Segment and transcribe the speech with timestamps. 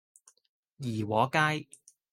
[0.79, 1.67] 怡和街